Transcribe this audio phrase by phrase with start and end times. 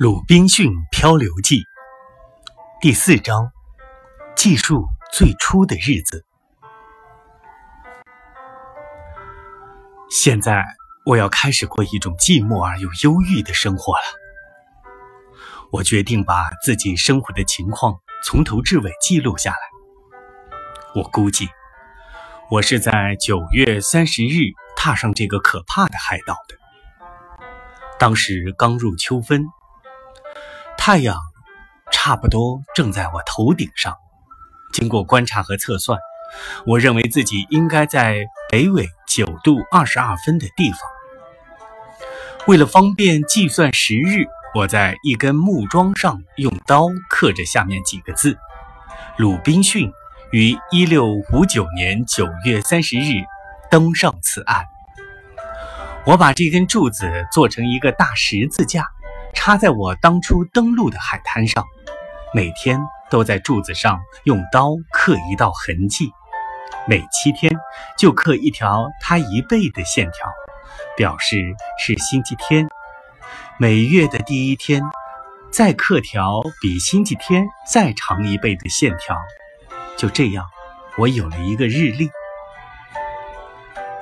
[0.02, 1.56] 《鲁滨逊漂流记》
[2.80, 3.50] 第四章：
[4.34, 6.24] 记述最初的日子。
[10.08, 10.64] 现在
[11.04, 14.00] 我要开始过一种寂寞而又忧郁的生活了。
[15.70, 19.58] 我决定把自己生活的情况从头至尾记录下来。
[20.94, 21.46] 我估计，
[22.50, 26.56] 我是在九月三十日踏上这个可怕的海岛的。
[27.98, 29.44] 当时刚入秋分。
[30.76, 31.16] 太阳
[31.92, 33.96] 差不多正在我头顶上。
[34.72, 35.98] 经过观察和测算，
[36.64, 40.78] 我认为自己应该在北纬九度二十二分的地方。
[42.46, 48.38] 为了方便计算时日，我在一根木桩上用刀刻着下面几个字
[49.18, 49.92] ：“鲁滨逊
[50.32, 53.22] 于一六五九年九月三十日
[53.70, 54.64] 登上此岸。”
[56.06, 58.86] 我把这根柱子做成一个大十字架。
[59.34, 61.64] 插在我当初登陆的海滩上，
[62.34, 62.78] 每天
[63.08, 66.12] 都在柱子上用刀刻一道痕迹，
[66.86, 67.56] 每七天
[67.98, 70.28] 就刻一条它一倍的线条，
[70.96, 71.36] 表示
[71.78, 72.68] 是星期天。
[73.58, 74.82] 每月的第一天，
[75.50, 79.16] 再刻条比星期天再长一倍的线条。
[79.96, 80.46] 就这样，
[80.96, 82.10] 我有了一个日历。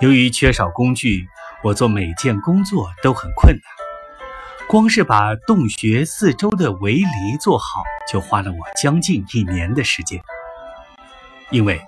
[0.00, 1.28] 由于缺少工具，
[1.62, 3.77] 我做每件工作都很困难。
[4.68, 7.06] 光是把洞穴四周的围篱
[7.40, 10.22] 做好，就花了我将近一年的时间。
[11.48, 11.80] 因为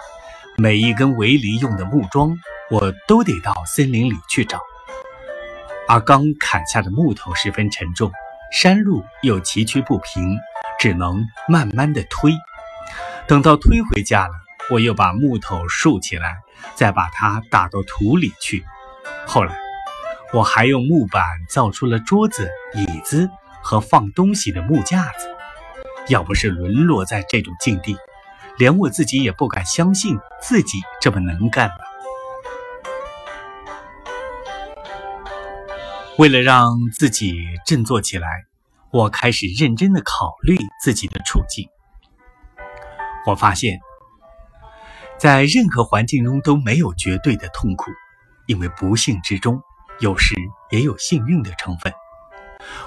[0.56, 2.34] 每一根围篱用的木桩，
[2.70, 4.58] 我都得到森林里去找，
[5.86, 8.10] 而刚砍下的木头十分沉重，
[8.50, 10.38] 山路又崎岖不平，
[10.78, 12.32] 只能慢慢的推。
[13.26, 14.32] 等到推回家了，
[14.70, 16.38] 我又把木头竖起来，
[16.74, 18.64] 再把它打到土里去。
[19.26, 19.69] 后来。
[20.32, 23.28] 我还用木板造出了桌子、椅子
[23.62, 25.28] 和放东西的木架子。
[26.08, 27.96] 要不是沦落在这种境地，
[28.58, 31.70] 连我自己也不敢相信自己这么能干。
[36.16, 37.34] 为了让自己
[37.66, 38.28] 振作起来，
[38.92, 41.68] 我开始认真的考虑自己的处境。
[43.26, 43.78] 我发现，
[45.18, 47.90] 在任何环境中都没有绝对的痛苦，
[48.46, 49.60] 因为不幸之中。
[50.00, 50.34] 有时
[50.70, 51.92] 也有幸运的成分。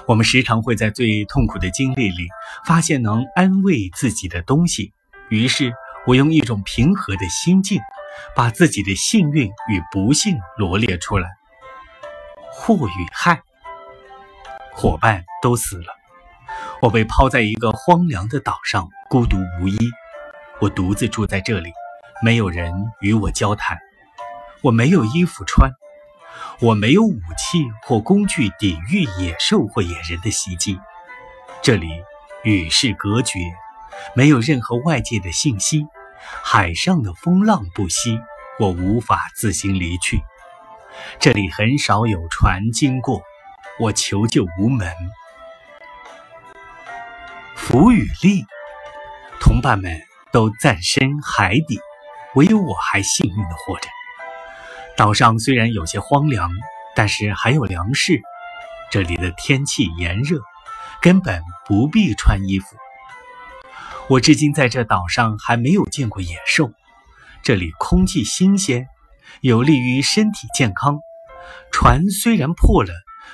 [0.06, 2.28] 我们时常会在最痛苦的经历里
[2.66, 4.92] 发现能安慰自己的东西。
[5.30, 5.72] 于是，
[6.06, 7.80] 我用一种平和的心境，
[8.36, 11.28] 把自己的幸运与不幸罗列出来。
[12.52, 13.42] 祸与害，
[14.72, 15.86] 伙伴都死了，
[16.80, 19.76] 我被抛在一个荒凉的岛上，孤独无依。
[20.60, 21.72] 我独自住在这里，
[22.22, 23.78] 没有人与我交谈，
[24.62, 25.70] 我没有衣服穿。
[26.64, 30.80] 我没有武器或工具抵御野兽或野人的袭击。
[31.62, 31.86] 这里
[32.42, 33.38] 与世隔绝，
[34.16, 35.86] 没有任何外界的信息。
[36.42, 38.18] 海上的风浪不息，
[38.58, 40.22] 我无法自行离去。
[41.20, 43.20] 这里很少有船经过，
[43.78, 44.90] 我求救无门。
[47.54, 48.46] 福与利，
[49.38, 50.00] 同伴们
[50.32, 51.78] 都葬身海底，
[52.36, 53.88] 唯有我还幸运地活着。
[54.96, 56.50] 岛上虽然有些荒凉，
[56.94, 58.20] 但是还有粮食。
[58.90, 60.38] 这里的天气炎热，
[61.02, 62.76] 根本不必穿衣服。
[64.08, 66.70] 我至今在这岛上还没有见过野兽。
[67.42, 68.86] 这里空气新鲜，
[69.40, 71.00] 有利于身体健康。
[71.72, 72.92] 船虽然破了，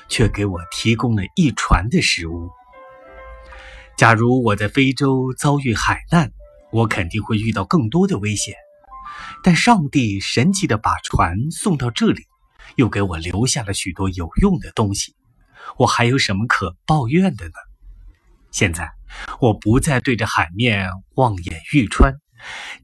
[0.09, 2.49] 却给我提供了一船的食物。
[3.99, 6.33] 假如我在非洲遭遇海难，
[6.71, 8.55] 我肯定会遇到更多的危险。
[9.43, 12.25] 但上帝神奇的把船送到这里，
[12.77, 15.15] 又给我留下了许多有用的东西，
[15.79, 17.55] 我还有什么可抱怨的呢？
[18.51, 18.91] 现在
[19.41, 22.15] 我不再对着海面望眼欲穿，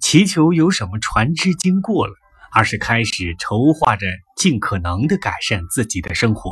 [0.00, 2.14] 祈求有什么船只经过了，
[2.52, 4.06] 而是开始筹划着
[4.36, 6.50] 尽可能的改善自己的生活。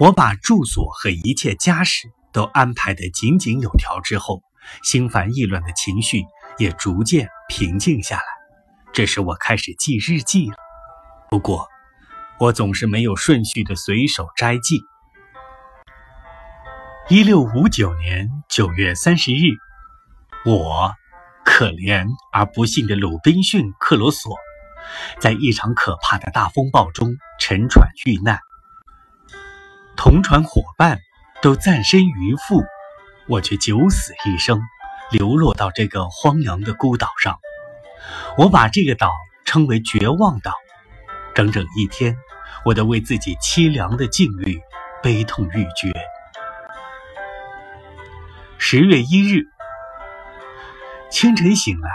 [0.00, 4.42] 我把住所和一切家事都安排得井井有条之后。
[4.82, 6.22] 心烦意乱的情绪
[6.58, 8.24] 也逐渐平静下来，
[8.92, 10.56] 这时我开始记日记了。
[11.30, 11.68] 不过，
[12.38, 14.80] 我总是没有顺序的随手摘记。
[17.08, 19.56] 一六五九年九月三十日，
[20.44, 20.94] 我
[21.44, 24.36] 可怜而不幸的鲁滨逊·克罗索，
[25.18, 28.40] 在一场可怕的大风暴中沉船遇难，
[29.96, 30.98] 同船伙伴
[31.40, 32.62] 都葬身鱼腹。
[33.28, 34.60] 我却九死一生，
[35.10, 37.38] 流落到这个荒凉的孤岛上。
[38.38, 39.12] 我把这个岛
[39.44, 40.52] 称为绝望岛。
[41.34, 42.16] 整整一天，
[42.64, 44.60] 我都为自己凄凉的境遇
[45.02, 45.92] 悲痛欲绝。
[48.56, 49.44] 十月一日
[51.10, 51.90] 清晨醒来，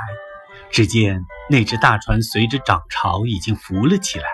[0.72, 4.26] 只见那只大船随着涨潮已经浮了起来，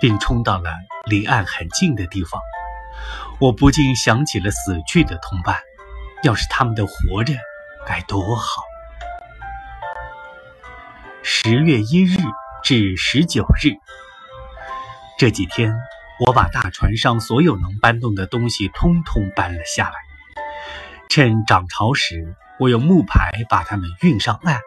[0.00, 0.72] 并冲到了
[1.04, 2.40] 离岸很近的地方。
[3.38, 5.56] 我不禁想起了死去的同伴，
[6.22, 7.32] 要是他们都活着，
[7.86, 8.62] 该多好。
[11.22, 12.16] 十月一日
[12.62, 13.76] 至十九日，
[15.18, 15.74] 这几天，
[16.20, 19.94] 我把大船上所有能搬动的东西通通搬了下来。
[21.08, 24.60] 趁涨潮时，我用木排把它们运上岸。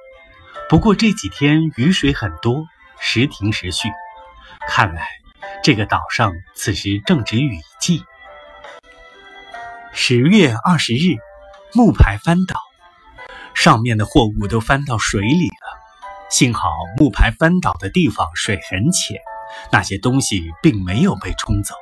[0.70, 2.66] 不过这几天雨水很多，
[3.00, 3.90] 时停时续，
[4.70, 5.08] 看来
[5.64, 8.06] 这个岛上此时正值雨季。
[9.92, 11.18] 十月二十日，
[11.74, 12.60] 木排翻倒，
[13.54, 15.80] 上面的货物都翻到水里了。
[16.30, 19.22] 幸好木排翻倒的地方水很浅，
[19.72, 21.74] 那些东西并没有被冲走。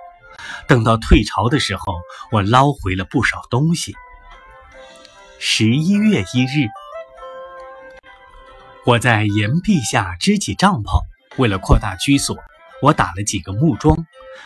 [0.68, 1.96] 等到退潮的时候，
[2.32, 3.96] 我捞回了不少东西。
[5.40, 6.68] 十一月一日，
[8.86, 11.02] 我在岩壁下支起帐篷，
[11.38, 12.38] 为了扩大居所，
[12.84, 14.06] 我打了几个木桩，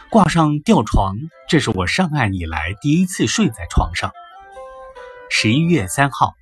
[0.09, 1.17] 挂上吊床。
[1.49, 4.13] 这是我上岸以来第一次睡在床上。
[5.35, 6.35] 十一月三号。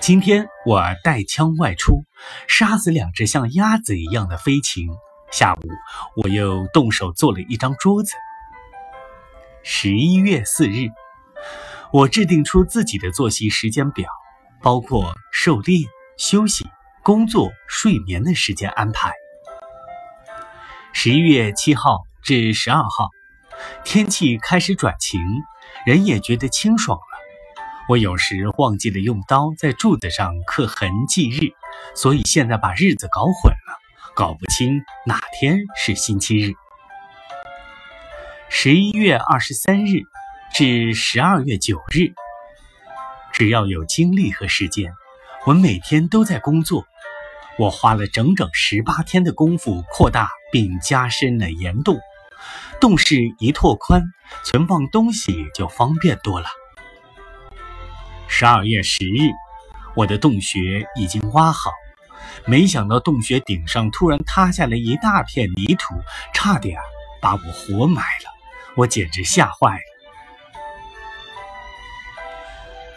[0.00, 2.02] 今天我带枪外出，
[2.48, 4.88] 杀死两只像鸭子一样的飞禽。
[5.30, 5.60] 下午
[6.16, 8.12] 我又动手做了一张桌子。
[9.62, 10.88] 十一月四日，
[11.92, 14.10] 我制定出自己的作息时间表，
[14.60, 15.86] 包括狩猎、
[16.18, 16.66] 休息、
[17.04, 19.12] 工作、睡眠的时间安排。
[20.92, 23.10] 十一月七号至十二号，
[23.84, 25.20] 天气开始转晴，
[25.86, 27.13] 人也觉得清爽了。
[27.86, 31.52] 我有时忘记了用刀在柱子上刻痕记日，
[31.94, 33.78] 所以现在把日子搞混了，
[34.14, 36.54] 搞不清哪天是星期日。
[38.48, 40.00] 十一月二十三日
[40.54, 42.14] 至十二月九日，
[43.34, 44.94] 只要有精力和时间，
[45.44, 46.86] 我每天都在工作。
[47.58, 51.98] 我花了整整十八天的功夫扩大并加深了岩洞，
[52.80, 54.02] 洞室一拓宽，
[54.42, 56.46] 存放东西就方便多了。
[58.26, 59.30] 十二月十日，
[59.94, 61.70] 我的洞穴已经挖好，
[62.46, 65.94] 没想到洞穴顶上突然塌下来一大片泥土，
[66.32, 66.78] 差点
[67.20, 68.30] 把我活埋了，
[68.76, 69.82] 我简直吓坏了。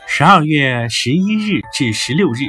[0.08, 2.48] 十二月十一日至十六日，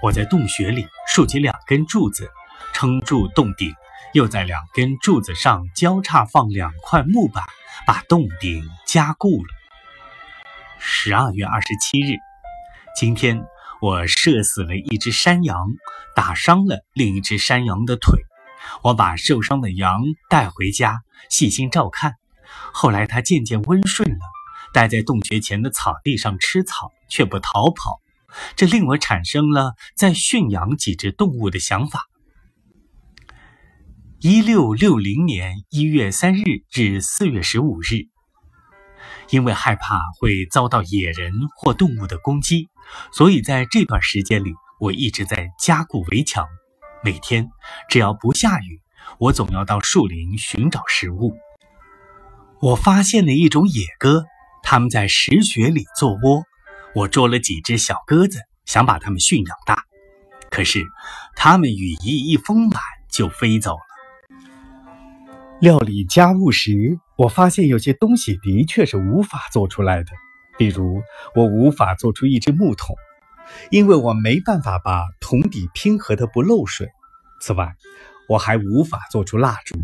[0.00, 2.30] 我在洞穴里竖起两根柱子，
[2.72, 3.74] 撑住洞顶，
[4.12, 7.42] 又在两根柱子上交叉放两块木板，
[7.86, 9.59] 把洞顶加固了。
[10.82, 12.16] 十二月二十七日，
[12.96, 13.44] 今天
[13.82, 15.58] 我射死了一只山羊，
[16.16, 18.18] 打伤了另一只山羊的腿。
[18.82, 20.00] 我把受伤的羊
[20.30, 22.14] 带回家，细心照看。
[22.72, 24.20] 后来它渐渐温顺了，
[24.72, 28.00] 待在洞穴前的草地上吃草，却不逃跑。
[28.56, 32.06] 这令我产生了再驯养几只动物的想法。
[34.18, 38.09] 一六六零年一月三日至四月十五日。
[39.30, 42.68] 因为害怕会遭到野人或动物的攻击，
[43.12, 46.46] 所以在这段时间里，我一直在加固围墙。
[47.02, 47.48] 每天
[47.88, 48.80] 只要不下雨，
[49.18, 51.34] 我总要到树林寻找食物。
[52.60, 54.24] 我发现了一种野鸽，
[54.62, 56.44] 它们在石穴里做窝。
[56.94, 59.84] 我捉了几只小鸽子，想把它们驯养大，
[60.50, 60.84] 可是
[61.36, 63.80] 它们羽翼一丰满就飞走了。
[65.60, 70.10] 料理家务时，我发现有些东西的确是无法做出来的，
[70.56, 71.02] 比如
[71.34, 72.96] 我无法做出一只木桶，
[73.70, 76.88] 因为我没办法把桶底拼合的不漏水。
[77.38, 77.74] 此外，
[78.26, 79.78] 我还无法做出蜡烛。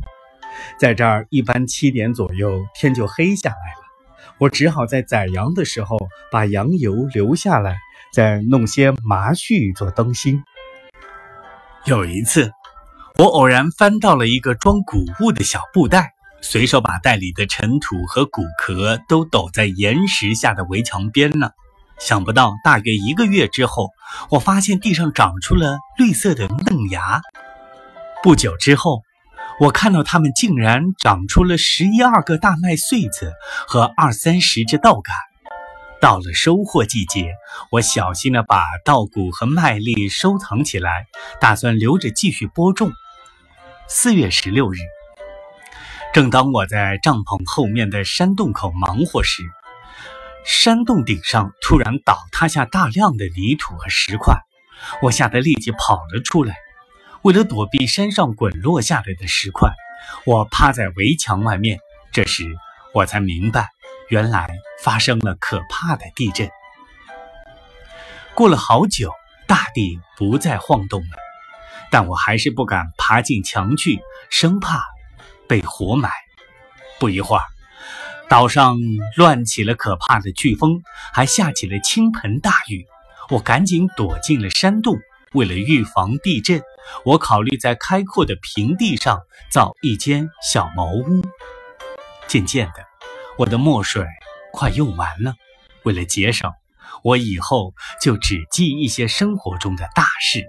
[0.79, 5.99] 在这儿，一般七点左右天就黑下来了，我只好在宰羊的时候
[6.33, 7.77] 把羊油留下来，
[8.15, 10.43] 再弄些麻絮做灯芯。
[11.85, 12.51] 有一次。
[13.19, 16.13] 我偶然翻到了一个装谷物的小布袋，
[16.49, 21.51] 随手把袋里的尘土和谷壳都抖在岩石下的围墙边呢。
[21.99, 23.91] 想不到，大约一个月之后，
[24.31, 27.21] 我发现地上长出了绿色的嫩芽。
[28.23, 29.03] 不久之后，
[29.59, 33.33] 我看到它们竟然长出了十一二个大麦穗子
[33.67, 35.17] 和二三十只稻杆。
[36.01, 37.35] 到了收获季节，
[37.73, 41.07] 我小心地把稻谷和麦粒收藏起来，
[41.41, 42.93] 打算留着继续播种。
[43.89, 44.79] 四月十六日，
[46.17, 49.43] 正当我在帐篷后面的山洞口忙活时，
[50.47, 54.35] 山洞顶上突然倒塌下大量的泥土和石块，
[55.03, 56.57] 我吓得立即跑了出来。
[57.21, 59.75] 为了躲避山上滚落下来的石块，
[60.25, 61.81] 我趴在围墙外面，
[62.13, 62.47] 这时
[62.95, 63.69] 我才明白，
[64.09, 64.49] 原来
[64.83, 66.49] 发生了可怕的地震。
[68.35, 69.13] 过了好久，
[69.47, 71.19] 大地不再晃动了，
[71.91, 74.83] 但我还是不敢爬进墙去，生怕
[75.49, 76.11] 被活埋。
[76.99, 77.43] 不一会儿，
[78.29, 78.77] 岛上
[79.17, 82.87] 乱起了可怕的飓风，还下起了倾盆大雨。
[83.29, 84.97] 我赶紧躲进了山洞。
[85.33, 86.63] 为了预防地震，
[87.05, 91.23] 我考虑在开阔的平地上造一间小茅屋。
[92.27, 92.87] 渐渐的，
[93.37, 94.07] 我的墨水
[94.53, 95.35] 快用完了。
[95.83, 96.51] 为了节省，
[97.03, 100.47] 我以后就只记一些生活中的大事。